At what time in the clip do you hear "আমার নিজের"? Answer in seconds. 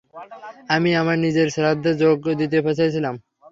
1.01-1.47